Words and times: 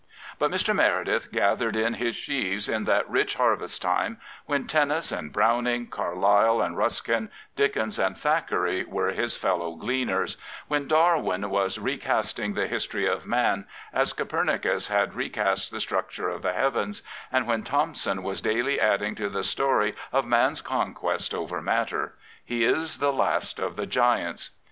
But 0.39 0.49
Mr. 0.49 0.75
Meredith 0.75 1.31
gathered 1.31 1.75
in 1.75 1.93
his 1.93 2.15
sheaves 2.15 2.67
in 2.67 2.85
that 2.85 3.07
rich 3.07 3.35
harvest 3.35 3.83
time 3.83 4.19
when 4.47 4.65
Tennyson 4.65 5.19
and 5.19 5.31
Browning, 5.31 5.89
Carlyle 5.89 6.59
and 6.59 6.75
Ruskin, 6.75 7.29
Dickens 7.55 7.99
and 7.99 8.17
Thackeray 8.17 8.83
were 8.83 9.11
his 9.11 9.37
fellow 9.37 9.75
gleaners; 9.75 10.37
when 10.67 10.87
Darwin 10.87 11.51
was 11.51 11.77
recasting 11.77 12.55
the 12.55 12.65
his 12.65 12.87
tory 12.87 13.05
of 13.05 13.27
man, 13.27 13.67
as 13.93 14.11
Copernicus 14.11 14.87
had 14.87 15.13
recast 15.13 15.69
the 15.69 15.79
structure 15.79 16.29
of 16.29 16.41
the 16.41 16.53
heavens; 16.53 17.03
and 17.31 17.45
when 17.45 17.61
Thomson 17.61 18.23
was 18.23 18.41
daily 18.41 18.79
adding 18.79 19.13
to 19.13 19.29
the 19.29 19.43
story 19.43 19.93
of 20.11 20.25
man's 20.25 20.61
conquest 20.61 21.31
over 21.35 21.61
matter. 21.61 22.15
He 22.43 22.65
is 22.65 22.97
the 22.97 23.13
last 23.13 23.59
of 23.59 23.75
the 23.75 23.85
giants. 23.85 24.49